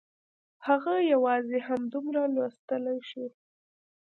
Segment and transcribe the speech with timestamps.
[0.67, 3.25] هغه یوازې همدومره لوستلی شو